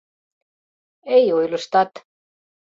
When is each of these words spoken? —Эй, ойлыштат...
—Эй, 1.15 1.25
ойлыштат... 1.37 1.91